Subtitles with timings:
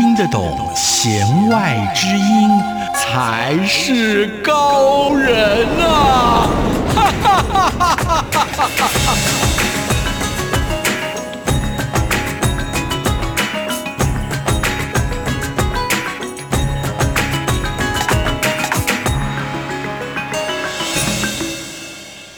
[0.00, 2.48] 听得懂弦外之音，
[2.94, 6.48] 才是高人啊！
[6.96, 9.39] 哈哈哈哈哈哈！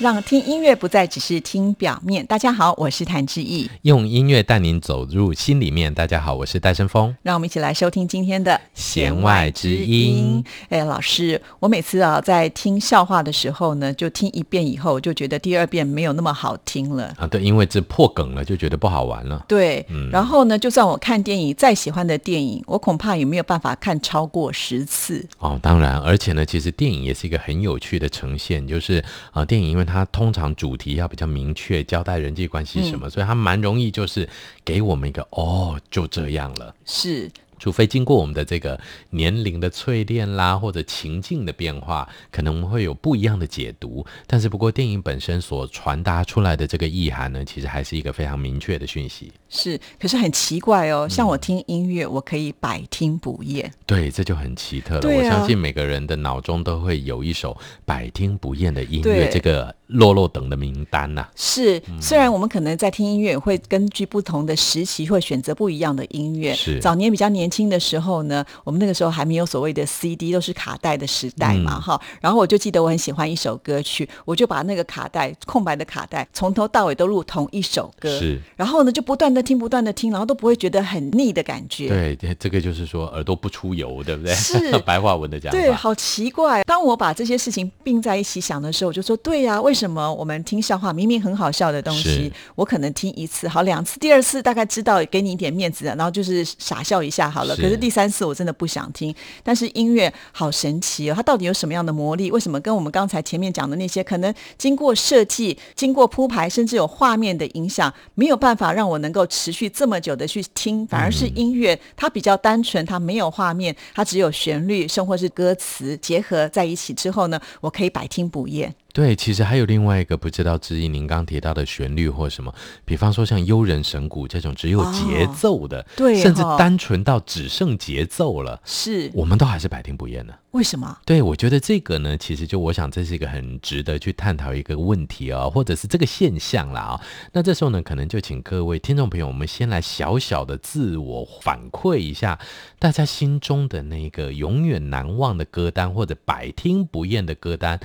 [0.03, 2.27] 让听音乐不再只是听表面。
[2.27, 5.95] 大家好，我是谭志毅，用音乐带您走入心里面。
[5.95, 7.15] 大家好，我是戴胜峰。
[7.23, 10.45] 让我们一起来收听今天的弦外之音。
[10.71, 17.25] 哎，老师，我每次啊在听笑话的时候呢，就听一遍以后，就觉得第二遍没有那么好听了啊。
[17.29, 19.45] 对，因为这破梗了，就觉得不好玩了。
[19.47, 25.25] 对，然后呢，就算我看电影再喜欢的电影，我恐怕也没有办法看超过十次。
[25.39, 29.92] 哦，当然，而且呢，其实电影也是一个很有趣的呈现，就是啊，电影因为它。
[29.93, 34.29] 它通常主题要比较明确，交代人际关系什么，所以它蛮容易就是
[34.65, 36.75] 给我们一个哦，就这样了。
[36.85, 37.31] 是。
[37.59, 38.77] 除非经过我们的这个
[39.11, 44.05] 年龄的淬炼啦，或者情境的变化，可能我们会有不一样的解读。
[44.27, 49.33] 但是不过电影本身所传达出来的这个意涵呢，其实还是一个非常明确的讯息。
[49.49, 53.73] 是，可是很奇怪哦，像我听音乐，我可以百听不厌。
[53.87, 55.09] 对，这就很奇特了。
[55.09, 61.29] 我相信每个人的脑中都会有一首百听不厌的音乐，这个落落等的名单呐。
[61.37, 66.53] 是，虽然我们可能在听音乐，会根据不同的时期，会选择不一样的音乐。
[66.55, 67.53] 是，早年比较年。
[67.53, 72.01] 轻的时候呢，我们那个时候还没有所谓的 CD，都是卡带的时代嘛，哈。
[72.19, 78.41] 然后我就记得我很喜欢一首歌曲，我就把那个卡带空白的卡带从头到尾都录同一首歌，是。
[78.57, 81.89] 然后呢，就不断的听，不断的听，然后都不会觉得很腻的感觉。
[81.91, 84.33] 对，这个就是说耳朵不出油，对不对？
[84.35, 85.59] 是 白话文的讲法。
[85.59, 86.63] 对，好奇怪。
[86.63, 97.55] 当我把这些事情并在一起想的时候，我就说，对呀，为什么我们听笑话明明很好笑的东西，我可能听一次好两次，第二次大概知道给你一点面子，然后就是傻笑一下好了。
[97.57, 98.23] 可是第三次。
[98.23, 99.13] 我真的不想听，
[99.43, 101.15] 但是音乐好神奇哦！
[101.15, 102.31] 它到底有什么样的魔力？
[102.31, 110.87] 为什么跟我们刚才前面讲的那些可能经过设计、经过铺排，甚至有画面的影响，没有办法让我能够持续这么久的去听？
[110.87, 118.73] 反而是音乐，它比较单纯，它没有画面，它只有旋律，甚或是歌词结合在一起之后呢，我可以百听不厌。
[118.93, 122.55] 对，其实还有另外一个不知道之一，您刚提到的旋律或什么，
[122.85, 130.39] 比方说像悠人神鼓这种只有节奏的，对，甚至单纯到只剩节奏了，是，我们都还是百听不厌的。
[130.51, 130.99] 为什么？
[131.07, 137.01] 对，我觉得这个呢，其实就我想这是一个很值得去探讨一个问题啊，或者是这个现象啦啊。
[137.33, 142.39] 那这时候呢，可能就请各位听众朋友，我们先来小小的自我反馈一下，
[142.79, 147.81] 大家心中的那个永远难忘的歌单，或者百听不厌的歌单。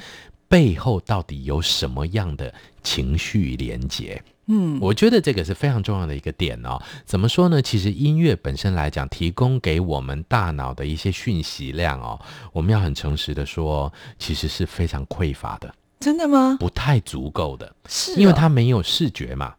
[0.47, 2.53] 背后到底有什么样的
[2.83, 4.21] 情绪连接？
[4.49, 6.81] 嗯，我觉得这个是非常重要的一个点哦。
[7.05, 7.61] 怎么说呢？
[7.61, 12.17] 其实音乐本身来讲，提供给我们大脑的一些讯息量哦，
[12.53, 15.73] 我们要很诚实的说，其实是非常匮乏的。
[15.99, 16.55] 真的吗？
[16.59, 19.53] 不太足够的，是因为它没有视觉嘛。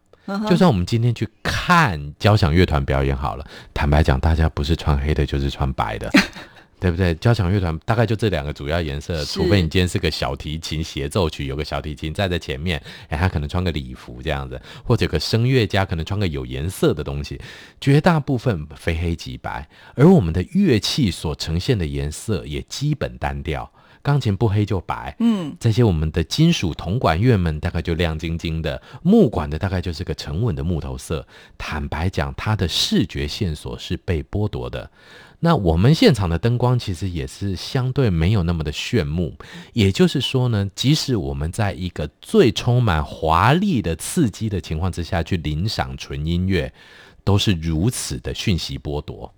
[0.47, 6.09] 就算我们今天去看交响乐团表演好了，坦白讲，大家不是穿黑的，就是穿白的。
[6.79, 7.13] 对不对？
[7.15, 17.39] 交响乐团大概就这两个主要颜色，除非你今天是个小提琴协奏曲，有个小提琴站在前面，哎，他可能穿个礼服这样子，或者个声乐家可能穿个有颜色的东西。
[17.81, 23.69] 绝大部分非黑即白，而我们的乐器所呈现的颜色也基本单调。
[24.01, 31.27] 钢琴不黑就白，嗯，这些我们的金属铜管乐们大概就亮晶晶的，木管的大概就是个沉稳的木头色。
[31.57, 34.89] 坦白讲，它的视觉线索是被剥夺的。
[35.41, 39.33] 那我们现场的灯光其实也是相对没有那么的炫目，
[39.71, 46.73] 也就是说呢，即使我们在一个最充满华丽的刺激的情况之下去领赏纯音乐，
[47.23, 49.33] 都是如此的讯息剥夺。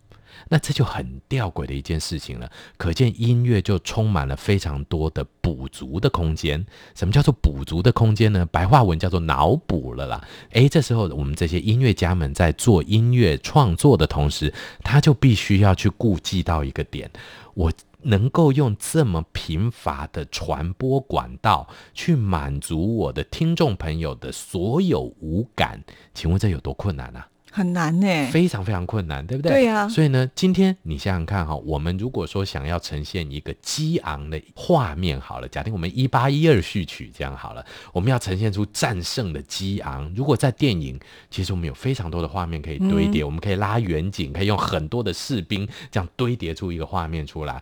[0.52, 2.52] 那这就很吊诡的一件事情了。
[2.76, 6.66] 可见音乐就充满了非常多的补足的空间。
[6.94, 8.46] 什么叫做补足的空间呢？
[8.52, 10.28] 白话文叫做脑补了啦。
[10.52, 14.54] 诶，这时候我们这些音乐家们在做音乐创作的同时，
[14.84, 17.10] 他就必须要去顾及到一个点，
[17.54, 17.72] 我。
[18.04, 25.80] 能够用这么贫乏的传播管道去满足我的听众朋友的所有五感，
[26.12, 27.28] 请问这有多困难啊？
[27.52, 29.52] 很难呢，非常非常困难，对不对？
[29.52, 29.88] 对呀。
[29.90, 40.12] 所以呢，今天你想想看哈，我们如果说想要呈现一个激昂的画面，好了，假定我们一八一二序曲这样好了，我们要呈现出战胜的激昂。
[40.16, 40.98] 如果在电影，
[41.30, 47.62] 其实我们有非常多的画面可以堆叠，我们可以拉远景，可以用很多的士兵这样堆叠出一个画面出来。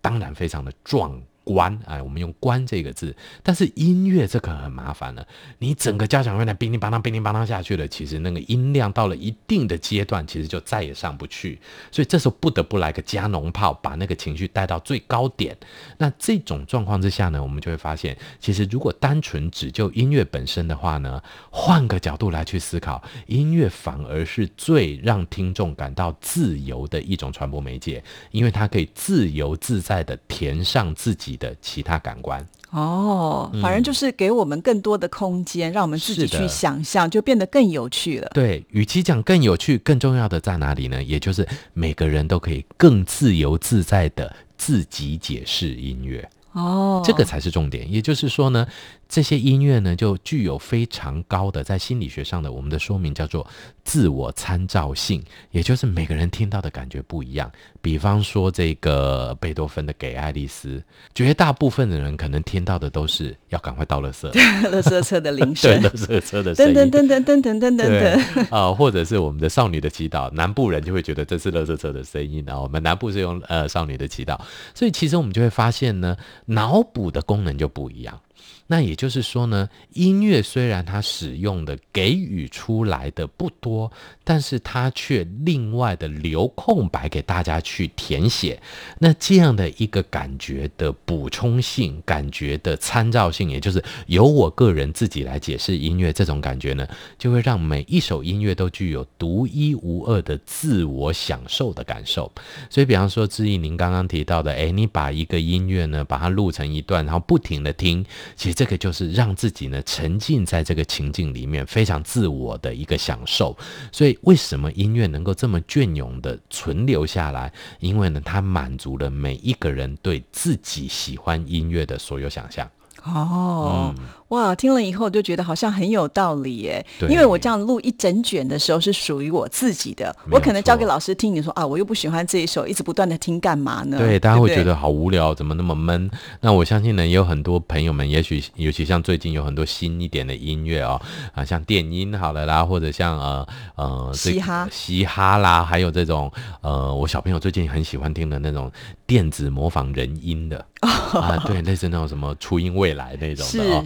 [0.00, 1.20] 当然非常的壮。
[1.46, 3.14] 关哎，我们用“关”这个字，
[3.44, 5.24] 但是音乐这可很麻烦了。
[5.60, 11.60] 你整个交响乐呢，乒铃乓当，乒铃乓当下去了，其实那个音量到了一定的阶段，其实就再也上不去。
[11.92, 15.56] 所以这时候不得不来个加农炮，把那个情绪带到最高点。
[15.98, 21.22] 那这种状况之下呢，我们就会发现，其实如果单纯只就音乐本身的话呢，
[21.52, 28.02] 换个角度来去思考，音乐反而是最让听众感到自由的一种传播媒介，
[28.32, 31.35] 因为它可以自由自在的填上自己。
[31.36, 38.28] 的其他感官哦，反正就是给我们更多的空间，让我们自己去想象，就变得更有趣了。
[38.34, 41.02] 对，与其讲更有趣，更重要的在哪里呢？
[41.02, 46.28] 也就是每个人都可以更自由自在的自己解释音乐。
[46.52, 47.90] 哦，这个才是重点。
[47.90, 48.66] 也就是说呢。
[49.08, 53.46] 这些音乐呢，就具有非常高的在心理学上的我们的说明，叫做
[53.84, 55.22] 自我参照性，
[55.52, 57.50] 也就是每个人听到的感觉不一样。
[57.80, 60.78] 比方说这个贝多芬的《给爱丽丝》，
[61.14, 64.28] 绝大部分的人可能听到的都是要赶快到垃圾，
[64.70, 72.60] 垃圾车的铃声，对，垃圾车的声音，噔噔噔噔噔噔噔噔，啊，或者是我们的《少女的祈祷》，南部人就会觉得这是垃圾车的声音啊。
[72.60, 74.36] 我们南部是用呃《少女的祈祷》，
[74.74, 76.16] 所以其实我们就会发现呢，
[76.46, 78.20] 脑补的功能就不一样。
[78.66, 83.90] 那也就是说呢，音乐虽然它使用的给予出来的不多，
[84.26, 88.60] 但是它却另外的留空白给大家去填写。
[88.98, 96.84] 那这样的一个感觉的补充性、感觉的参照性，也就是由我个人自己来解释音乐这种感觉呢，
[97.16, 102.30] 就会让每一首音乐都具有独一无二的自我享受的感受。
[102.68, 108.56] 所以，比方说，志毅您刚刚提到的，诶，你把一个音乐呢，把它录成一段，然后不停的听，其实。
[108.56, 113.54] 这个就是让自己呢沉浸在这个情境里面，非常自我的一个享受。
[113.92, 117.52] 所以，为什么音乐能够这么隽永的存留下来？
[117.80, 122.70] 因为呢，它满足了每一个人对自己喜欢音乐的所有想象。
[123.04, 123.94] 哦。
[124.28, 126.84] 哇，听了以后就觉得好像很有道理耶。
[127.02, 131.32] 因为我这样录一整卷的时候是属于我自己的，我可能交给老师听。
[131.32, 133.98] 你说啊，我又不喜欢这一首，一直不断的听干嘛呢？
[133.98, 136.10] 对，大家会觉得好无聊，怎么那么闷？
[136.40, 141.00] 那我相信呢，也有很多朋友们，也许尤其像最近有很多新一点的音乐哦，
[141.32, 146.32] 啊，像电音好了啦，或者像呃呃嘻哈嘻哈啦，还有这种
[146.62, 148.72] 呃，我小朋友最近很喜欢听的那种
[149.06, 153.84] 电子模仿人音的啊，对，类似那种什么初音未来那种的哦。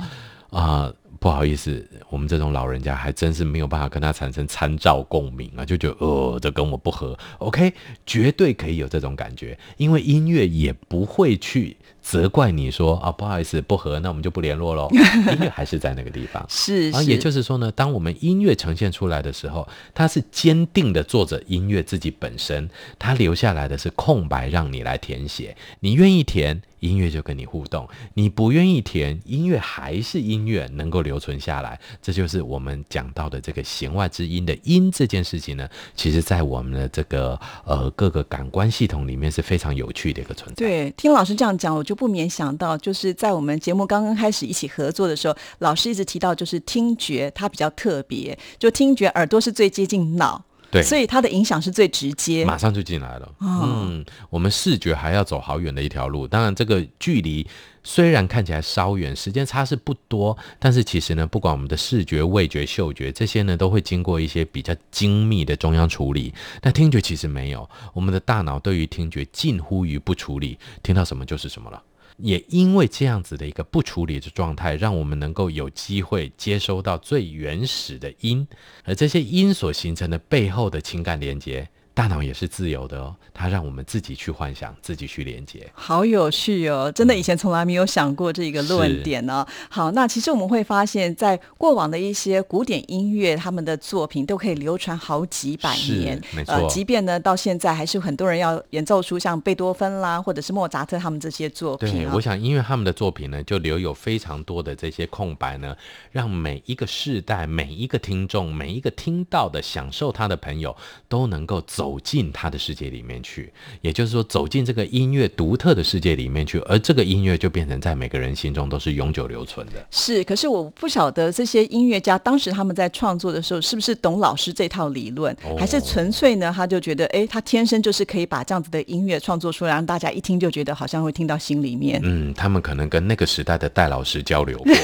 [0.50, 7.18] 啊，不好意思，我们这种老人家还真是没有办法跟他产生参照共鸣啊，就觉得呃，这跟我不合。
[7.38, 7.72] OK，
[8.04, 11.76] 绝对可以有这种感觉，因为音乐也不会去。
[12.02, 14.88] 责怪你说啊，不好意思，不合，那我们就不联络喽。
[15.30, 16.90] 音乐还是在那个地方，是。
[16.94, 25.54] 啊，也就是说呢，当我们音乐呈现出来的时候，它是坚定的做着音乐自己本身，它留下来的是空白，让你来填写。
[25.80, 27.84] 你愿意填，音乐就跟你互动；
[28.14, 31.78] 你不愿意填，音乐还是音乐，能够留存下来。
[32.00, 40.54] 这就是我们讲到的这个弦外之音的音这件事情呢，其实在我们的这个呃各个感官系统里面是非常有趣的一个存在。
[40.54, 41.84] 对，听老师这样讲，我。
[41.90, 53.32] 就不免想到，就是在我们节目刚刚开始一起合作的时候，老师一直提到，就是听觉它比较特别，就听觉耳朵是最接近脑，对，所以它的影响是最直接，马上就进来了。
[53.40, 57.46] 嗯，我们视觉还要走好远的一条路，当然这个距离。
[57.82, 66.34] 虽然看起来稍远，时间差是不多，但是其实呢，不管我们的视觉、味觉、嗅觉这些呢，都会经过一些比较精密的中央处理。
[66.60, 71.82] 但听觉其实没有，我们的大脑对于听觉近乎于不处理，听到什么就是什么了。
[72.22, 78.46] 也因为这样子的一个不处理的状态，让我们能够有机会接收到最原始的音，
[78.84, 81.68] 而这些音所形成的背后的情感连接。
[82.00, 85.70] 大脑也是自由的哦，它让我们自己去幻想，自己去连接。
[85.74, 86.90] 好有趣哦！
[86.90, 89.46] 真的以前从来没有想过这个论点呢。
[89.68, 96.66] 好，那其实我们会发现，在过往的一些古典音乐，他们的作品都可以流传好几百年，没错。
[96.70, 101.92] 即便呢到现在，还是很多人要演奏出像贝多芬啦，或者是莫扎特他们这些作品。
[101.92, 105.76] 对，我想因为他们的作品呢，就留有非常多的这些空白呢，
[106.10, 110.74] 让每一个世代、每一个听众、每一个听到的、享受他的朋友，
[111.06, 113.52] 都能够走进他的世界里面去。
[113.80, 119.84] 也就是说，走进这个音乐独特的世界里面去，而这个音乐就变成在每个人心中都是永久留存的。
[119.90, 126.52] 是，可是我不晓得这些音乐家当时他们在创作的时候，是不是懂老师这套理论，还是纯粹呢？
[126.54, 132.00] 他就觉得，哎，他天生就是可以把这样子的音乐创作出来，让大家一听就觉得好像会听到心里面。
[132.02, 134.74] 嗯，他们可能跟那个时代的戴老师交流过。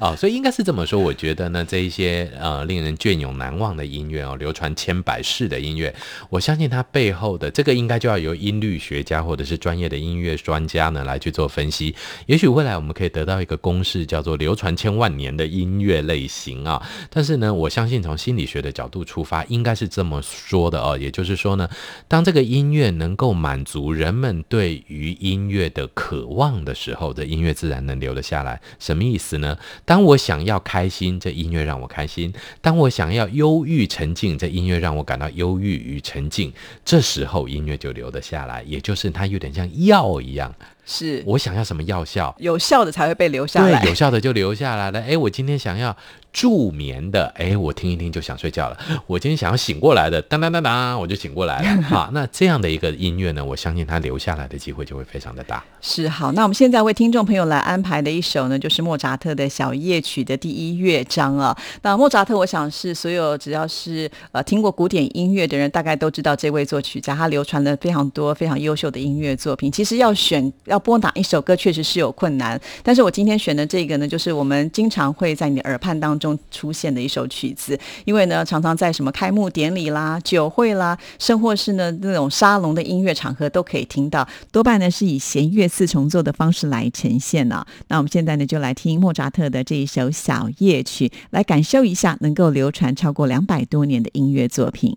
[0.00, 1.00] 哦， 所以应该是这么说。
[1.00, 5.94] 我觉得呢，这一些呃令人隽永难忘的音乐哦，流传千百世的音乐，
[6.28, 11.94] 我相信它背后的这个应该就要由音律学家或者是专业的音乐专家呢来去做分析。
[12.26, 16.80] 也许未来我们可以得到一个公式，叫做流传千万年的音乐类型啊。
[17.10, 20.96] 但是呢，我相信从心理学的角度出发，应该是这么说的哦。
[20.98, 21.68] 也就是说呢，
[22.08, 28.60] 当这个音乐能够满足人们对于音乐的渴望的时候，这音乐自然能留得下来。
[28.78, 29.56] 什么意思呢？
[29.84, 32.30] 当我想要开心，这音乐让我开心；
[32.60, 36.52] 当我想要忧郁沉静，这音乐让我感到忧郁与沉静。
[36.84, 40.54] 这时候音乐就留得下来，也就是它有点像药一样。
[40.86, 43.80] 是我想要什么药效，有效的才会被留下来。
[43.80, 45.00] 对，有效的就留下来了。
[45.00, 45.96] 哎，我今天想要
[46.32, 48.76] 助眠的，哎，我听一听就想睡觉了。
[49.06, 51.82] 我今天想要醒过来的，当当当当，我就醒过来了。
[51.88, 55.62] 好，那这样的一个音乐呢，我相信它留下来的机会就会非常的大。
[55.80, 61.56] 是好，那我们现在为听众朋友来安排的一首呢，就是莫扎特的小夜曲的第一乐章啊。
[61.82, 69.70] 那莫扎特，我想是所有只要是呃听过古典音乐的人，大概都知道这位作曲家，他流传了非常多非常优秀的音乐作品。
[69.70, 70.80] 其实要选要。
[70.80, 87.64] 播哪一首歌确实是有困难，但是我今天选的这个呢，就是我们经常会在你的耳畔当中出现的一首曲子，因为呢，常常在什么开幕典礼啦、酒会啦，甚或是呢那种沙龙的音乐场合都可以听到，多半呢是以弦乐四重奏的方式来呈现呢。
[87.88, 94.96] 那我们现在呢就来听莫扎特的这一首小夜曲，来感受一下能够流传超过两百多年的音乐作品。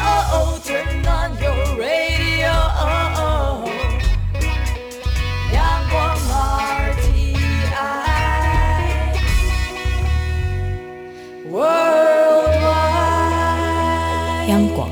[14.51, 14.89] 央广，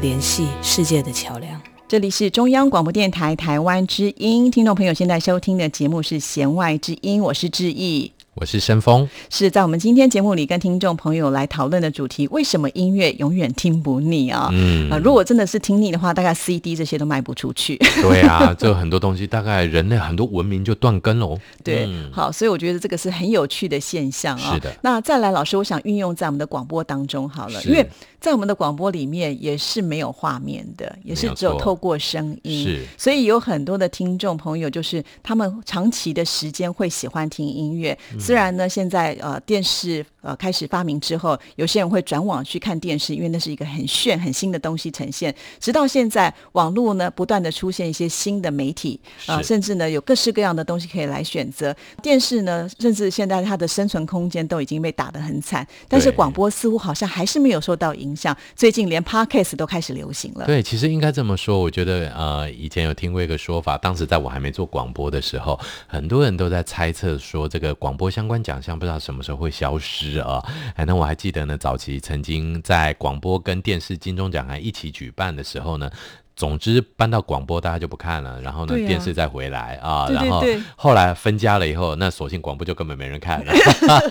[0.00, 1.62] 联系世界的桥梁。
[1.86, 8.10] 这里是中央广播电台台湾之音，听众朋友现在收听的节目是《弦外之音》，我是志毅。
[8.34, 14.50] 我是申峰，是在我们今天节目里跟听众朋友来讨论的主题：为什么音乐永远听不腻啊？
[14.52, 17.78] 嗯啊，如果真的是听腻的话，大概 CD 这些都卖不出去。
[18.02, 21.38] 对啊，这很多东西大概人类很多文明就断根喽。
[21.64, 24.52] 对，嗯好，所以我觉得这个是很有趣的现象啊。
[24.52, 27.88] 是的那再来，老师，我想运用在我们的广播当中好了，因为
[28.26, 37.96] 在我们的广播里面也是没有画面的，也是只有透过声音，是所以有很多的听众朋友，就是他们长期的时间会喜欢听音乐。
[38.12, 45.32] 嗯虽然呢，现在呃电视呃开始发明之后，有些人会转网去看电视，因为那是一个很炫、很新的东西呈现。
[45.60, 51.72] 直到现在，网络呢不断的出现一些新的媒体啊、呃甚至呢有各式各样的东西可以来选择。
[52.02, 58.15] 电视呢，甚至现在它的生存空间都已经被打得很惨，但是广播似乎好像还是没有受到影响。
[58.54, 60.46] 最近连 podcast 都开始流行了。
[60.46, 70.42] 对，其实应该这么说，我觉得呃，以前有听过一个说法，当时在我还没做广播的时候，很多人都在猜测说，这个广播相关奖项不知道什么时候会消失啊。
[70.74, 75.90] 哎，那我还记得呢，早期曾经在广播跟电视金钟奖还一起举办的时候呢。
[76.36, 80.44] 总之搬到广播，大家就不看了，然后呢，啊电视再回来啊，对对然后
[80.76, 83.52] 后来分家了以后，那索性广播就根本没人看了。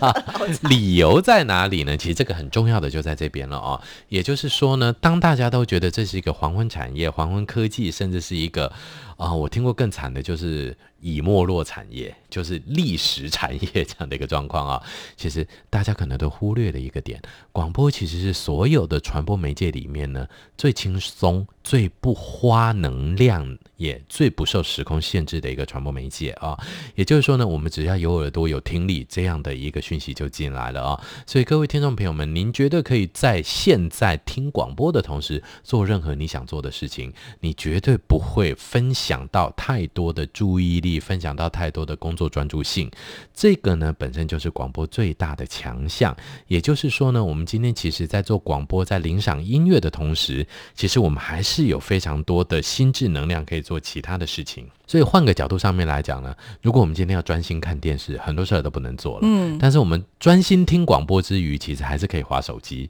[0.67, 1.95] 理由在哪里呢？
[1.95, 3.79] 其实这个很重要的就在这边了哦。
[4.09, 8.71] 也就是说呢，当大家都觉得这是一个黄昏产业、黄昏科技，甚至是一个
[9.17, 14.81] 啊、我听过更惨的就是已没落产业，就是历史产业这样的一个状况啊。
[15.15, 26.59] 其实大家可能都忽略了一个点，广播其实是所有的传播媒介里面呢最轻松、最不花能量，也最不受时空限制的一个传播媒介啊。
[26.95, 31.05] 也就是说呢，我们只要有耳朵、有听力，这样的一个讯息就进来了啊。
[31.27, 42.89] 所以各位听众朋友们，您绝对可以在现在听广播的同时做任何你想做的事情，你绝对不会分享到太多的注意力，分享到太多的工作专注性。
[43.34, 46.15] 这个呢，本身就是广播最大的强项。
[46.47, 54.67] 也就是说呢，我们今天其实在做广播，在领赏音乐的同时，其实我们还是有非常多的心智能量可以做其他的事情。
[54.88, 59.19] 所以换个角度上面来讲呢，如果我们今天要专心看电视，很多事儿都不能做了。
[59.23, 62.89] 嗯，但是我们专心听广播之余，其实还是可以划手机。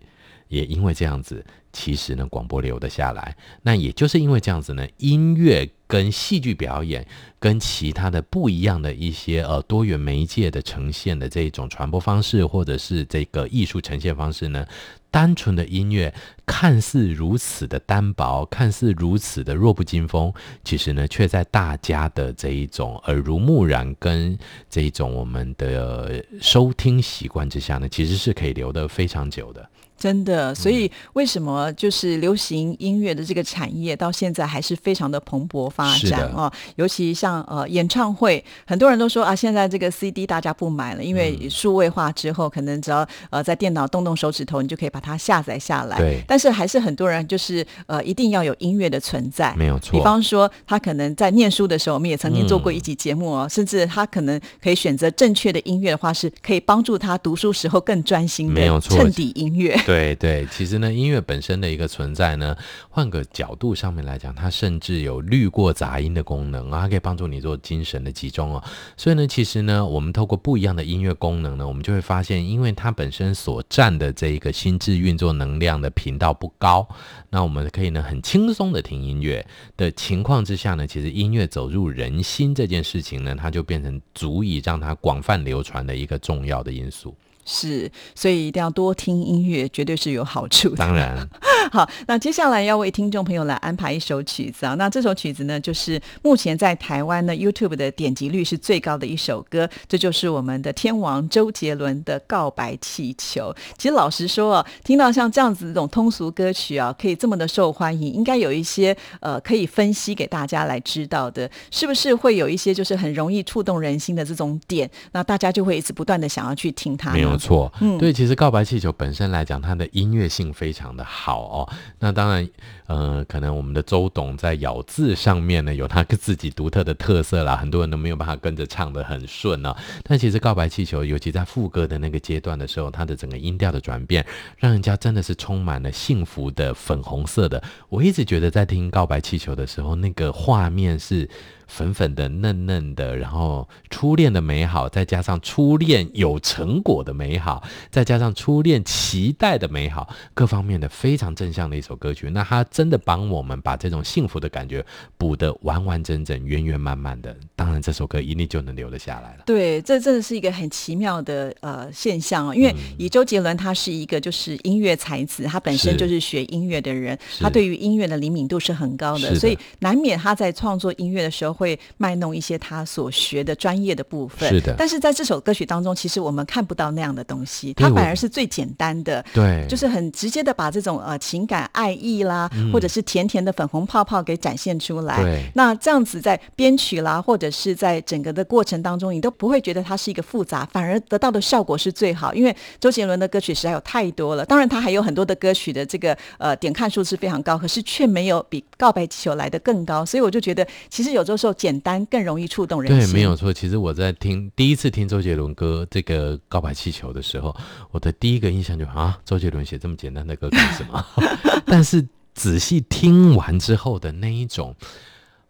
[0.56, 3.36] 也因为这样子，其实呢，广播留得下来。
[3.63, 7.06] 那也就是因为这样子呢，音乐跟戏剧表演
[7.39, 14.65] 跟其他的不一样的一些呃多元媒介的呈现的这一种传播方式，或者是这个艺术呈现方式呢，
[15.12, 16.13] 单纯的音乐
[16.46, 24.38] 看似如此的单薄，看似如此的弱不禁风，其实呢，却在大家的这一种耳濡目染跟
[24.70, 29.70] 这一种我们的收听习惯之下呢，其实是可以留得非常久的。
[30.06, 36.52] 真的，所以为什么就是流行音乐的这个产业到现在还是非常的蓬勃发展哦？
[36.76, 45.98] 尤其像呃演唱会，很多人都说啊，现在这个 CD 大家不买了，因嗯为数位化之后，可能只要呃在电脑动动手指头，你就可以把它下载下来。
[45.98, 59.76] 对但是还是很多人就是呃一定要有音乐的存在，没有错比方说他可能在念书的时候，我们也曾经做过嗯一集节目哦，甚至他可能可以选择正确的音乐的话，是可以帮助他读书时候更专心没有错的衬底音乐。
[59.88, 62.54] 对对对，其实呢，音乐本身的一个存在呢，
[62.90, 68.62] 换个角度上面来讲，它甚至有滤过杂音的功能啊，它可以帮助你做精神的集中哦。
[68.98, 76.86] 所以呢，其实呢，我们透过不一样的音乐功能呢，我们就会发现，因为它本身所占的这一个心智运作能量的频道不高，
[77.30, 87.16] 那我们可以呢很轻松的听音乐的情况之下呢，其实音乐走入人心这件事情呢，它就变成足以让它广泛流传的一个重要的因素。
[87.46, 90.76] 是，所以一定要多听音乐，绝对是有好处的。
[90.78, 91.16] 当然，
[91.72, 94.74] 好，那接下来要为听众朋友来安排一首曲子啊。
[94.76, 103.54] 那这首曲子呢，就是目前在台湾呢 YouTube 的点击率是最高的一首歌，这就是我们的天王周杰伦的《告白气球》。
[103.78, 114.90] 其实老实说啊，听到像这样子这种通俗歌曲啊，可以这么的受欢迎，应该有一些呃可以分析给大家来知道的，是不是会有一些就是很容易触动人心的这种点？
[115.12, 117.12] 那大家就会一直不断的想要去听它。
[117.12, 121.74] 没有错，嗯对，其实告白气球本身来讲，它的音乐性非常的好哦。
[122.00, 122.50] 那当然，
[122.88, 129.76] 呃，可能我们的周董在咬字上面呢，有他自己独特的特色啦，很多人都没有办法跟着唱的很顺啊。
[130.04, 134.26] 但其实告白气球，尤其在副歌的那个阶段的时候，它的整个音调的转变，
[134.58, 137.62] 让人家真的是充满了幸福的粉红色的。
[137.89, 141.30] 我一直觉得在听告白气球的时候，那个画面是。
[141.67, 152.30] 粉粉的、嫩嫩的，然后初恋的美好，再加上初恋有成果的美好，再加上初恋期待的美好，各方面的非常正向的一首歌曲。
[152.30, 154.86] 那它真的帮我们把这种幸福的感觉
[155.17, 157.36] 补得完完整整、圆圆满满的。
[157.56, 159.43] 当然，这首歌一定就能留得下来了。
[159.45, 162.56] 对，这真的是一个很奇妙的呃现象哦。
[162.56, 174.50] 因为以周杰伦他是一个就是音乐才子，他本身就是学音乐的人，他对于音乐的灵敏度是很高的，的所以难免他在创作音乐的时候会卖弄一些他所学的专业的部分。
[174.50, 179.24] 是的但是在这首歌曲当中，其实我们看不到那样的东西，它反而是最简单的。
[179.34, 185.15] 对，就是很直接的把这种呃情感、爱意啦，或者是甜甜的粉红泡泡给展现出来。
[185.22, 192.34] 嗯对那这样子在编曲啦，或者是在整个的过程当中，你都不会觉得它是一个复杂，反而得到的效果是最好。
[192.34, 200.06] 因为周杰伦的歌曲实在有太多了，当然他还有很多的歌曲的这个呃点看数是非常高，可是却没有比《告白气球》来的更高。
[200.06, 203.52] 所以我就觉得，其实有的时候简单更容易触动人对，没有错。
[203.52, 207.56] 其实我在听第一次听周杰伦歌这个《告白气球》的时候，
[207.92, 211.06] 我的第一个印象就啊，周杰伦写这么简单的歌干什么？
[211.68, 214.76] 但是仔细听完之后的那一种，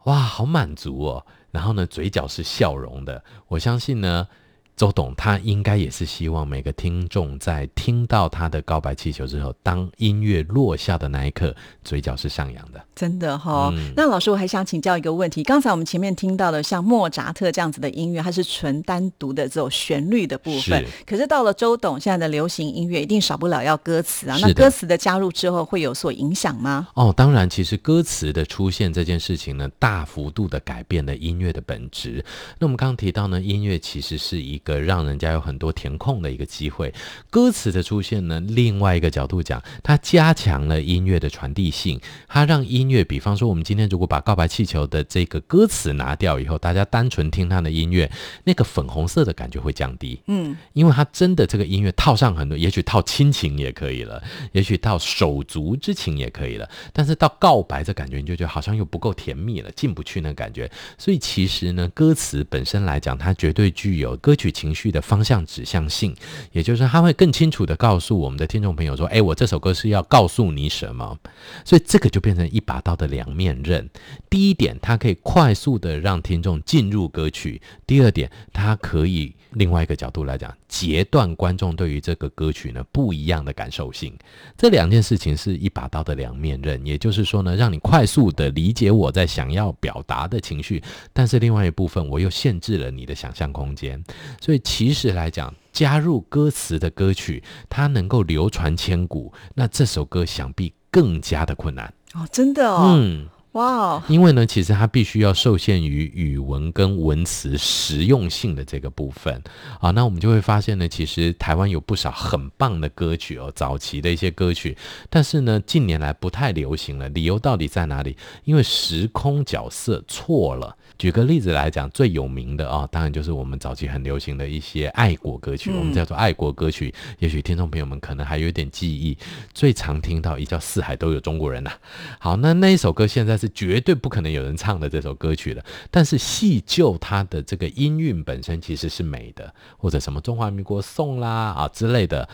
[0.05, 1.25] 哇，好满足哦。
[1.51, 3.23] 然后呢，嘴角是笑容的。
[3.47, 4.27] 我相信呢。
[4.75, 12.83] 周董他应该也是希望每个听众在听到他的告白气球之后，当音乐落下的那一刻，嘴角是上扬的。
[12.93, 15.43] 真的哈、嗯那老师，我还想请教一个问题。
[15.43, 20.87] 刚才我们前面听到的像莫扎特这样子的音乐，它是纯单独的这种旋律的部分是。
[21.05, 24.37] 可是到了周董现在的流行音乐，一定少不了要歌词啊。
[24.41, 26.89] 那歌词的加入之后，会有所影响吗？
[26.95, 32.23] 哦，当然，其实歌词的出现这件事情呢，大幅度的改变了音乐的本质。
[32.59, 36.93] 那我们刚刚提到呢，音乐其实是一个让人家有很多填空的一个机会。
[37.29, 41.97] 歌词的出现呢，另外一个角度讲，它加强了音乐的传递性，
[42.27, 48.11] 它让音乐，比方说我们今天如果把《告白气球》的这个歌词拿掉以后，大家单纯听它的音乐，
[48.43, 50.19] 那个粉红色的感觉会降低。
[50.25, 60.69] 嗯，因为它真的这个音乐套上很多，也许套亲情也可以了，也许套手足之情也可以了，但是到告白这感觉，你就觉得好像又不够甜蜜了，进不去那感觉。
[60.97, 66.15] 所以其实呢，歌词本身来讲，它绝对具有歌曲情绪的方向指向性，
[66.53, 71.19] 也就是他会更清楚的告诉我们的听众朋友说，哎，我这首歌是要告诉你什么。
[71.65, 73.89] 所以这个就变成一把刀的两面刃。
[74.29, 84.13] 第一点，它可以快速的让听众进入歌曲；第二点，它可以另外一个角度来讲，截断观众对于这个歌曲呢不一样的感受性。
[84.57, 90.83] 这两件事情是一把刀的两面刃，也就是说呢，让你快速的理解我在想要表达的情绪，
[91.13, 94.03] 但是另外一部分我又限制了你的想象空间。
[94.41, 101.93] 所以其实来讲，加入歌词的歌曲，它能够流传千古，那这首歌想必更加的困难。
[102.15, 103.29] 哦，真的哦，嗯。
[103.55, 109.41] 哇哦，因为呢，其实它必须要受限于语文跟文词实用性的这个部分
[109.79, 114.77] 啊，那我们就会发现呢，其实台湾有不少很棒的歌曲哦，早期的一些歌曲，
[115.09, 117.07] 但是呢，近年来不太流行了。
[117.09, 118.17] 理由到底在哪里？
[118.43, 120.75] 因为时空角色错了。
[120.97, 126.93] 举个例子来讲，最有名的啊、当然就是我们早期很流行的一些爱国歌曲，我们叫做爱国歌曲。
[127.19, 129.17] 也许听众朋友们可能还有点记忆，
[129.53, 131.71] 最常听到一叫“四海都有中国人”呐、
[132.19, 135.63] 好，那那一首歌现在是绝对不可能有人唱的这首歌曲了。
[135.91, 142.27] 但是细究它的这个音韵本身其实是美的，或者什么中华民国颂啦啊之类的。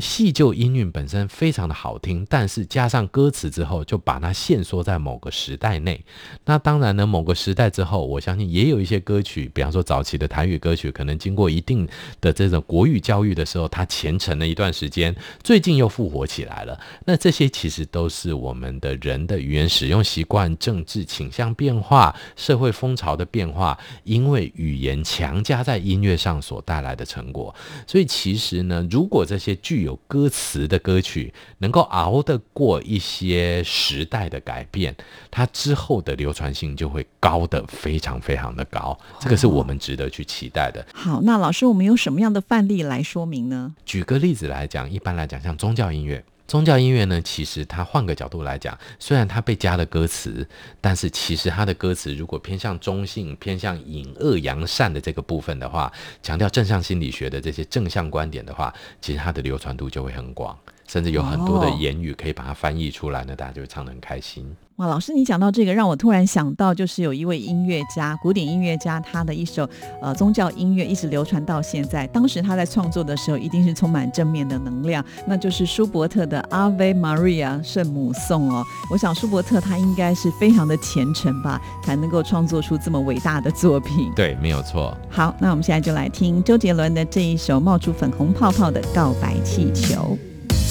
[0.00, 6.04] 戏就音韵本身非常的好听，但是加上歌词之后，就把它限缩在某个时代内。
[6.44, 11.88] 那当然呢，某个时代之后，我相信也有一些歌曲，比方说早期的台语歌曲，可能经过一定
[12.20, 16.78] 的这种国语教育的时候，它前沉了一段时间，最近又复活起来了。
[17.04, 27.54] 那这些其实都是我们的人的语言使用习惯、政治倾向变化、社会风潮的变化，因为语言强加在音乐上所带来的成果。
[27.86, 34.96] 所以其实呢，如果这些剧有歌词的歌曲，能够熬得过一些时代的改变，
[35.30, 38.98] 它之后的流传性就会高的非常非常的高。
[39.20, 40.84] 这个是我们值得去期待的。
[40.92, 43.74] 好，那老师，我们用什么样的范例来说明呢？
[43.84, 46.24] 举个例子来讲，一般来讲，像宗教音乐。
[46.46, 50.46] 宗教音乐呢，其实它换个角度来讲，虽然它被加了歌词，
[50.80, 55.90] 但是其实它的歌词如果偏向中性、偏向隐恶扬善的这个部分的话，
[56.22, 64.46] 强调正向心理学的这些正向观点的话，其实它的流传度就会很广，甚至有很多的哦言语可以把它翻译出来呢，大家就会唱得很开心。
[64.76, 69.68] 哇，老师，你讲到这个，让我突然想到，就是有一位音乐家，古典音乐家，他的一首
[70.02, 72.04] 呃宗教音乐一直流传到现在。
[72.08, 76.42] 当时他在创作的时候，一定是充满正面的能量，那就是舒伯特的
[76.76, 78.64] 《Ave Maria》圣母颂哦。
[78.90, 84.10] 我想舒伯特他应该是非常的虔诚吧，才能够创作出这么伟大的作品。
[84.16, 84.92] 对，没有错。
[85.08, 90.18] 好，那我们现在就来听周杰伦的这一首冒出粉红泡泡的告白气球。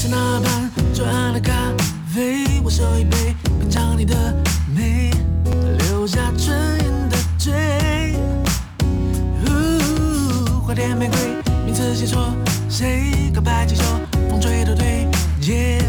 [0.04, 1.54] 在那盘左岸的咖
[2.14, 4.14] 啡，我手一杯，品尝你的
[4.76, 5.10] 美，
[5.78, 7.54] 留下唇印的嘴。
[10.62, 11.18] 花店玫瑰，
[11.66, 12.34] 名字写错，
[12.68, 13.84] 谁告白气球，
[14.30, 15.08] 风吹都对，
[15.44, 15.82] 耶，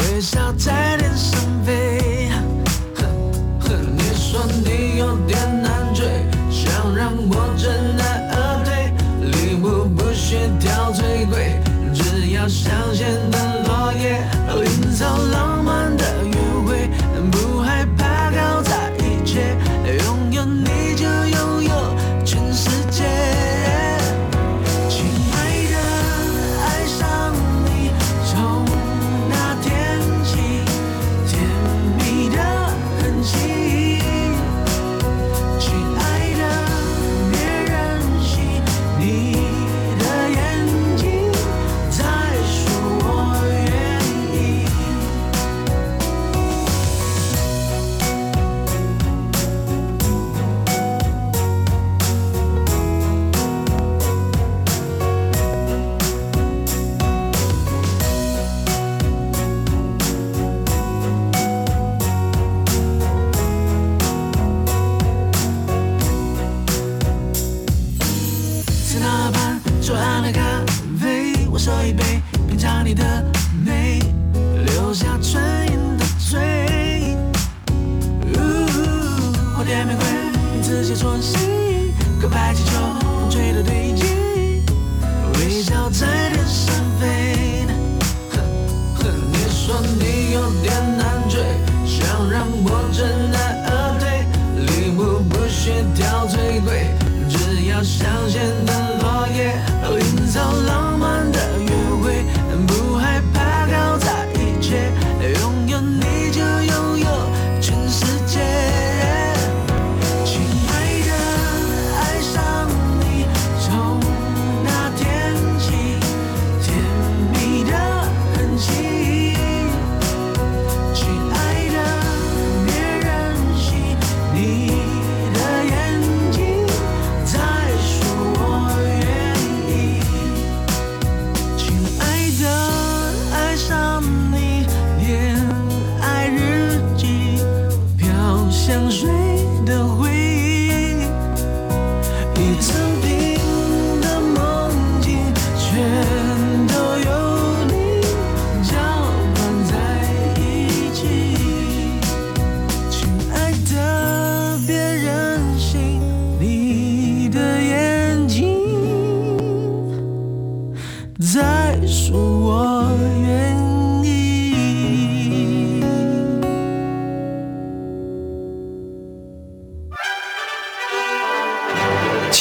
[0.00, 2.28] 微笑在脸上飞。
[3.96, 6.04] 你说你有点难追，
[6.50, 8.92] 想让我知难而退，
[9.30, 11.58] 礼物不需挑最贵。
[11.94, 13.04] 只要香榭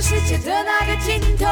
[0.00, 1.46] 世界的那个尽头，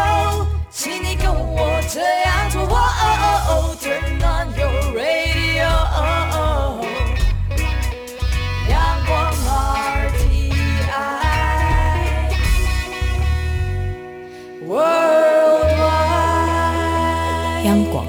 [0.70, 2.62] 请你跟我这样做。
[2.62, 5.64] 哦哦哦，Turn on your radio。
[8.68, 8.74] 阳
[9.06, 9.32] 光
[10.12, 10.52] RTI。
[14.68, 14.84] Worldwide。
[17.64, 18.06] 央广，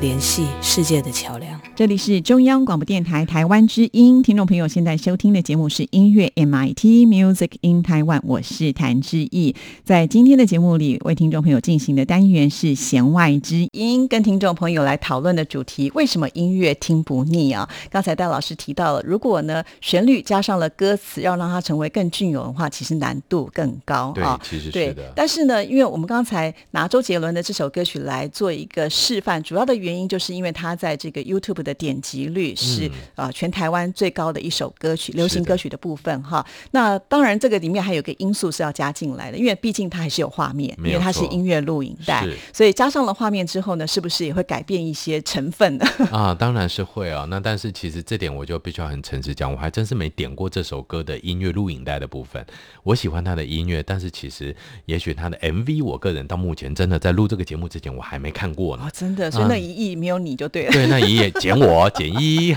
[0.00, 1.51] 联系世界的桥梁。
[1.74, 9.56] 这里是中央广播电台台湾之音，听众朋友现在收听的节目是音乐 MIT Music in Taiwan，我是谭志毅。
[9.82, 17.66] 在今天的节目里，为听众朋友进行的单元是弦外之音，跟听众朋友来讨论的主题：为什么音乐听不腻啊？
[17.90, 24.38] 刚才戴老师提到了，如果呢旋律加上了歌词，要让它成为更隽永的话，其实难度更高对啊。
[24.44, 36.44] 其实是的但是呢，因为我们刚才拿周杰伦的这首歌曲来做一个示范，主要的原因就是因为他在这个 YouTube 的点击率是、呃全台湾最高的一首歌曲，流行歌曲的部分哈。
[36.72, 45.86] 那当然，这个里面还有个因素是要加进来的，因为毕竟它还是有画面，因为它是音乐录影带，所以加上了画面之后呢，是不是也会改变一些成分呢？
[46.10, 47.26] 啊，当然是会啊。
[47.30, 52.44] 那但是其实这点我就必须要很诚实讲，我还真是没点过这首歌的音乐录影带的部分。
[52.82, 54.54] 我喜欢他的音乐，但是其实
[54.86, 58.90] 也许他的 MV，我个人到目前真的在录这个节目之前，我还没看过呢哦，。
[58.92, 60.72] 真的，所以那一亿没有你就对了。
[60.72, 62.56] 对，那一页减我减一。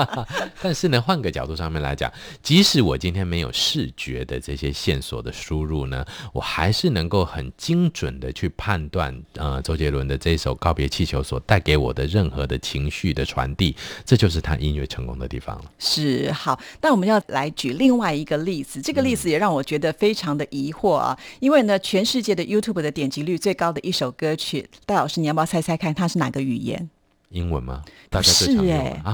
[0.62, 13.74] 但是呢，换个角度上面来讲，即使我今天没有视觉的这些线索的输入呢，我还是能够很精准的去判断，呃，周杰伦的这首《告别气球》所带给我的任何的情绪的传递，
[14.04, 15.64] 这就是他音乐成功的地方了。
[15.78, 26.90] 是好，那我们要来举另外一个例子，这个例子也让我觉得非常的疑惑啊，因为呢，全世界的 YouTube 的点击率最高的一首歌曲，戴老师，你要不要猜猜看它是哪个语言？
[27.30, 27.82] 英文吗？
[27.84, 28.56] 不大家最是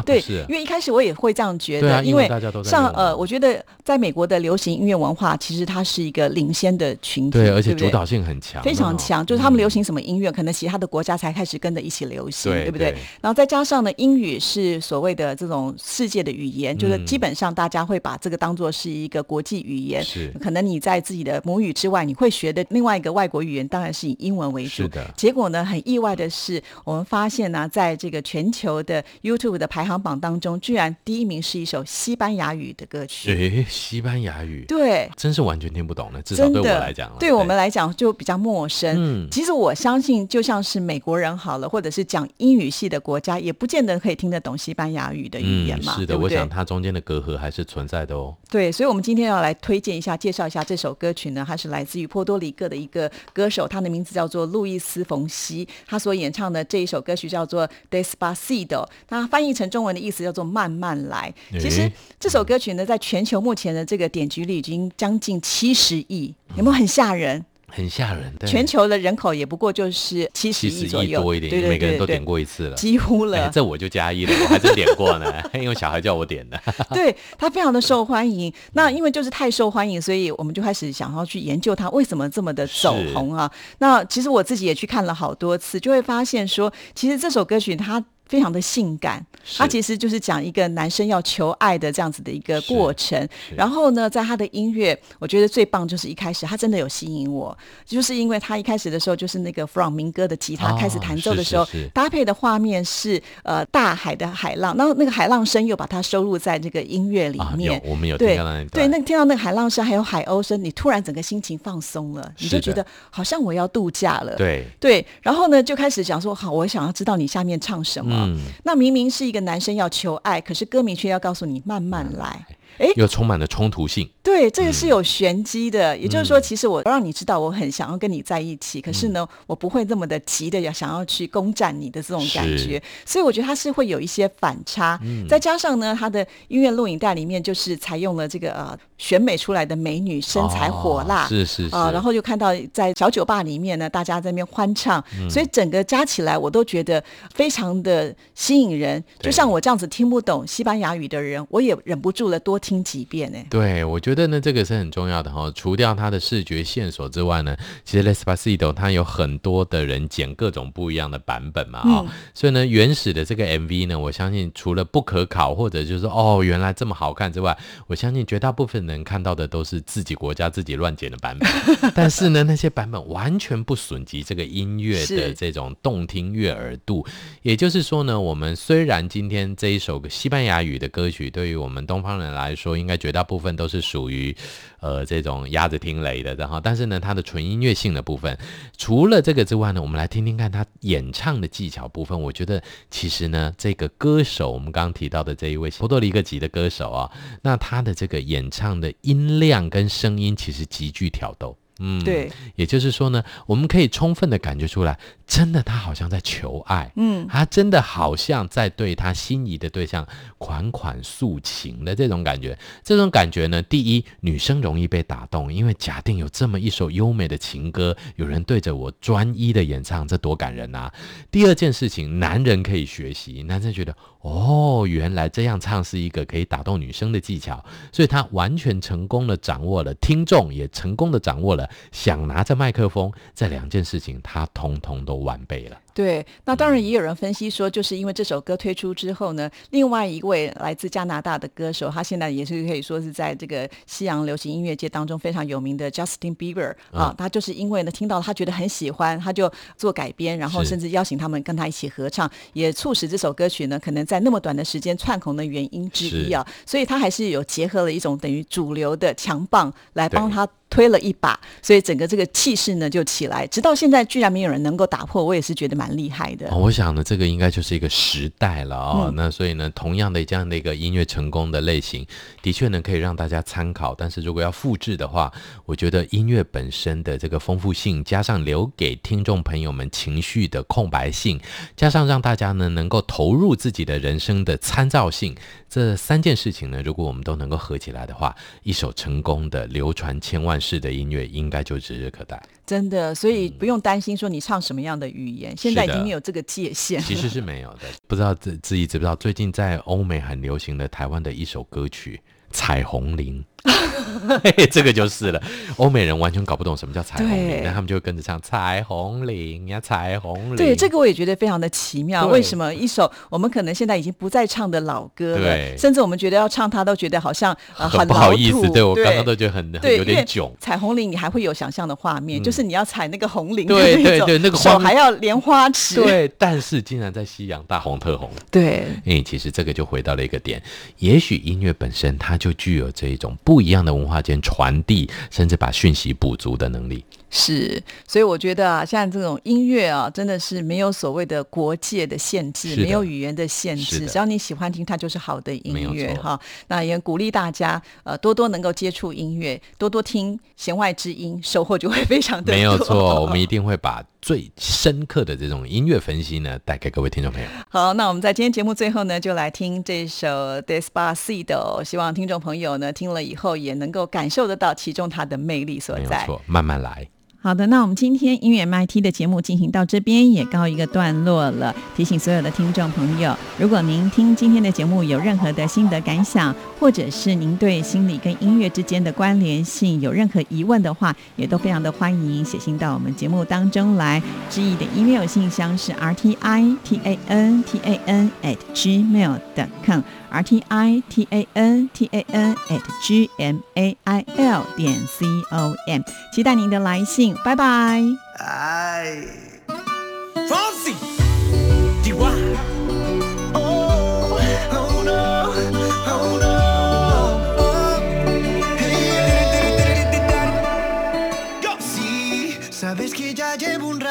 [0.04, 2.28] 对，因为一开始我也会这样觉得，啊因为
[2.64, 12.92] 像呃，我觉得在美国的流行音乐文化，其实它是一个领先的群体，对，而且主导性很强，非常哦强，就是他们流行什么音乐，可能其他的国家才开始跟着一起流行，对不对？
[12.92, 12.98] 对？
[13.20, 20.02] 然后再加上呢，英语是所谓的这种世界的语言，就是嗯基本上大家会把这个当做是一个国际语言。
[20.02, 20.32] 是。
[20.40, 24.84] 可能你在自己的母语之外，你会学的另外一个外国语言，当然是以英文为主。
[24.84, 24.88] 是。
[24.88, 33.30] 的，结果呢，很意外的是，我们发现呢，在这个全球的 YouTube 的排行榜当中，居然第一名是一首西班牙语的歌曲。
[33.30, 38.96] 诶，西班牙语，对，真是完全听不懂呢，至少对我真的，来讲，对我们来讲就比较陌生。
[38.98, 46.48] 嗯其实我相信，就像是美国人好了，或者是讲英语系的国家，也不见得可以听得懂西班牙语的语言嘛，嗯、是的，对对我想？
[46.48, 48.34] 它中间的隔阂还是存在的哦。
[48.50, 57.66] 对，所以，我们今天要来推荐一下、介绍一下这首歌曲呢，它是来自于波多黎各的一个歌手，他的名字叫做路易斯·冯西，他所演唱的这一首歌曲叫做
[58.02, 58.66] 《Despacito》，
[59.06, 61.32] 它翻译成中文的意思叫做“慢慢来”。
[61.58, 61.90] 其实
[62.20, 67.44] 这首歌曲呢，在全球目前的这个点击率已经将近七十亿，有没有很吓人？
[67.76, 73.36] 很吓人，对全球的人口也不过就是七十亿左右，亿多一点，对对每个人都对对点过一次了，几乎了。
[73.36, 76.58] 哎这我就加一了，我还真点过呢， 因为小孩叫我点的。
[76.94, 78.50] 对他非常的受欢迎。
[78.72, 83.50] 那因为就是太受欢迎，所以我们就开始想要去研究它为什么这么的走红啊。
[83.78, 88.02] 那其实我自己也去看了好多次，就会发现说，其实这首歌曲它。
[88.28, 89.24] 非常的性感，
[89.56, 93.28] 它其实就是讲一个男生要求爱的这样子的一个过程。
[93.56, 101.88] 然后呢，在他的音乐，我觉得最棒就是一开始他真的有吸引我，就是因为他一开始的时候就是那个 From 民歌的吉他哦开始弹奏的时候，是是是。
[101.90, 107.80] 搭配的画面是呃大海的海浪，然后那个海浪声又把它收录在这个音乐里啊面。
[107.80, 108.36] 有我们有对
[108.72, 114.34] 对，那听到那个海浪声还有海鸥声，你突然整个心情放松了，你就觉得好像我要度假了。
[114.36, 114.66] 对。
[114.80, 118.15] 对，然后呢就开始讲说，好，我想要知道你下面唱什么。
[118.16, 122.46] 嗯那明明是一个男生要求爱，可是歌名却要告诉你慢慢来。
[122.78, 124.08] 哎，又充满了冲突性。
[124.22, 125.96] 对，这个是有玄机的。
[125.96, 132.82] 也就是嗯说，其实我让你知道我很想要跟你在一起，可是呢，我不会那么的急的要想要去攻占你的这种感觉。
[133.04, 134.98] 所以我觉得它是会有一些反差。
[135.02, 147.02] 嗯再加上呢，它的音乐录影带里面就是采用了这个呃选美出来的美女，身材火辣，哦是是啊、是然后就看到在小酒吧里面呢，大家在那边欢唱，嗯所以整个加起来我都觉得
[147.34, 149.02] 非常的吸引人。
[149.20, 153.38] 就像我这样子听不懂西班牙语的人，我也忍不住了多听几遍呢。
[153.48, 155.52] 对，我觉得呢，这个是很重要的哈。
[155.54, 167.56] 除掉它的视觉线索之外呢，其实《Les p a s i t o》它有很多的人剪各种不一样的版本嘛啊、嗯所以呢，原始的这个 MV 呢，我相信除了不可考或者就是说哦原来这么好看之外，
[167.86, 171.48] 我相信绝大部分人看到的都是自己国家自己乱剪的版本。
[171.94, 177.06] 但是呢，那些版本完全不损及这个音乐的这种动听悦耳度。
[177.42, 184.34] 也就是说呢，我们虽然今天这一首西班牙语的歌曲，对于我们东方人来说，应该绝大部分都是属于
[184.80, 188.36] 呃这种鸭子听雷的，然后但是呢，它的纯音乐性的部分，
[188.76, 192.20] 除了这个之外呢，我们来听听看他演唱的技巧部分。
[192.20, 201.56] 我觉得其实呢，这个歌手我们刚刚提到的这一位波多黎各籍的歌手啊，那他的这个演唱的音量跟声音其实极具挑逗。
[201.78, 210.06] 嗯，对，也就是说呢，我们可以充分的感觉出来，真的他好像在求爱，嗯，他真的好像在对他心仪的对象
[210.38, 212.56] 款款诉情的这种感觉。
[212.84, 220.92] 这种感觉呢，第一，女生容易被打动，因为假定有这么一首优美的情歌，有人对着我专一的演唱，这多感人啊！
[221.30, 235.78] 第二件事情，男人可以学习，男生觉得哦，原来这样唱是一个可以打动女生的技巧，所以他完全成功的掌握了，听众也成功的掌握了，想拿着麦克风，这两件事情他通通都完备了。
[235.94, 260.46] 对，那当然也有人分析说，就是因为这首歌推出之后呢，另外一位来自加拿大的歌手，他现在也是可以说是在这个西洋流行音乐界当中非常有名的 Justin Bieber 啊，他就是因为呢听到他觉得很喜欢，他就做改编，然后甚至邀请他们跟他一起合唱，也促使这首歌曲呢可能在那么短的时间窜红的原因之一啊，所以他还是有结合了一种等于主流的强棒来帮他。
[260.68, 266.48] 推了一把，所以整个这个气势呢就起来，直到现在居然没有人能够打破，我也是觉得蛮厉害的。
[266.50, 269.04] 哦，我想呢，这个应该就是一个时代了哦。
[269.08, 272.06] 嗯那所以呢，同样的这样的一个音乐成功的类型，
[272.42, 273.94] 的确呢可以让大家参考。
[273.94, 275.32] 但是如果要复制的话，
[275.64, 281.40] 我觉得音乐本身的这个丰富性，加上留给听众朋友们情绪的空白性，
[281.76, 285.34] 加上让大家呢能够投入自己的人生的参照性，
[285.70, 292.40] 这三件事情呢，如果我们都能够合起来的话，一首成功的流传千万世的音乐，应该就指日可待。
[292.64, 297.00] 真的，所以不用担心说你唱什么样的语言，现在已经没有这个界限。
[297.00, 297.80] 其实是没有的。
[298.06, 302.20] 不知道自自己知不知道，最近在欧美很流行的台湾的一首歌曲
[302.54, 303.44] 《彩虹铃》
[304.70, 305.42] 这个就是了。
[305.76, 310.56] 欧美人完全搞不懂什么叫彩虹铃，那他们就会跟着唱彩虹铃呀，彩虹铃。
[310.56, 312.26] 对，这个我也觉得非常的奇妙。
[312.26, 312.74] 为什么？
[312.74, 315.74] 一首我们可能现在已经不再唱的老歌了，对。
[315.78, 320.52] 甚至我们觉得要唱它都觉得好像呃很不好意思对我刚刚都觉得很很，有点囧。
[320.58, 322.42] 彩虹铃你还会有想象的画面，嗯。
[322.42, 328.30] 就是你要踩那个红铃，对对对那个手还要莲花池，对，但是竟然在夕阳大红特红。
[328.50, 328.84] 对。
[329.04, 330.62] 哎，其实这个就回到了一个点，
[330.98, 337.02] 也许音乐本身它就具有这一种不不一样的文化间传递，甚至把讯息补足的能力。
[337.36, 346.40] 是，所以我觉得啊，像这种音乐啊，真的是没有所谓的国界的限制，没有语言的限制，只要你喜欢听，它就是好的音乐哈。
[346.68, 357.48] 那也鼓励大家呃多多能够接触音乐，多多听弦外之音，收获就会非常的没有错， 我们一定会把最深刻的这种音乐分析呢带给各位听众朋友。
[357.68, 360.26] 好，那我们在今天节目最后呢，就来听这首
[360.62, 366.02] 《Despacito》，希望听众朋友呢听了以后也能够感受得到其中它的魅力所在。
[366.02, 367.06] 没有错，慢慢来。
[367.46, 371.72] 好的，那我们今天音乐 MIT 的节目进行到这边也告一个段落了。
[371.96, 384.22] 提醒所有的听众朋友，如果您听今天的节目有任何的心得感想，或者是您对心理跟音乐之间的关联性有任何疑问的话，也都非常的欢迎写信到我们节目当中来。
[384.50, 390.02] 知意的 email 信箱是 r t i t a n t a n at gmail dot com。
[390.28, 394.94] R T I T A N T A N at G M A I L 点
[395.06, 396.02] C O M，
[396.34, 398.02] 期待您的来信，拜拜。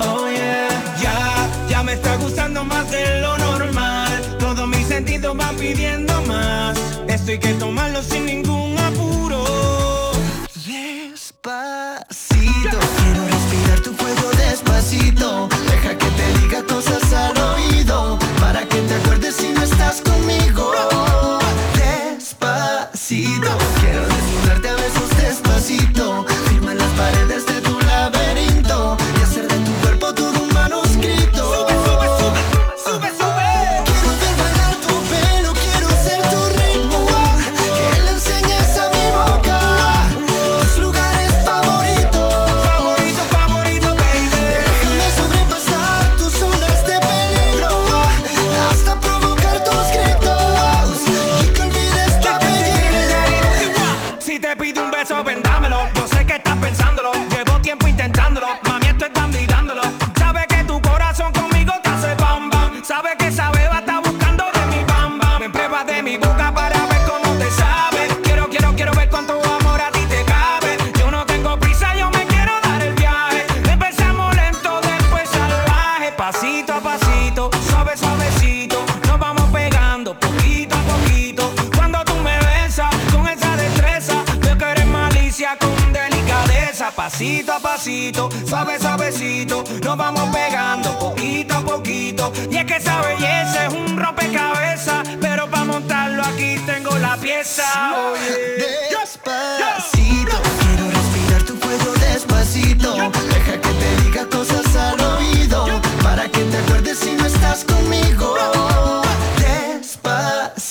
[0.00, 0.68] oh yeah.
[1.00, 4.36] Ya, ya me está gustando más de lo normal.
[4.38, 6.78] Todos mis sentidos van pidiendo más.
[7.08, 9.44] Esto hay que tomarlo sin ningún apuro.
[10.64, 15.48] Despacito, quiero respirar tu fuego despacito.
[15.70, 18.18] Deja que te diga cosas al oído.
[18.40, 20.72] Para que te acuerdes si no estás conmigo.
[21.74, 23.75] Despacito.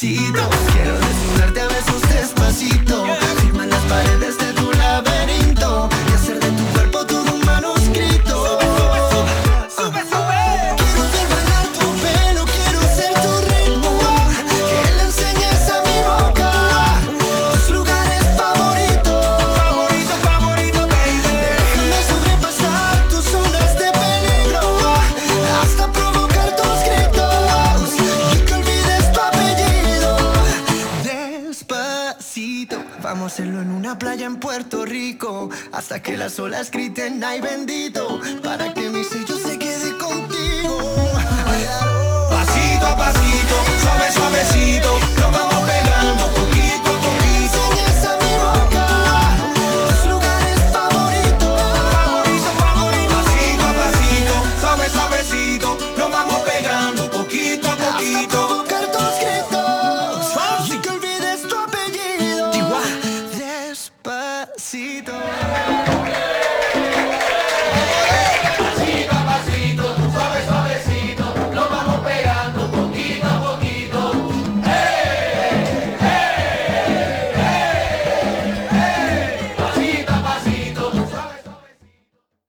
[0.06, 0.65] see those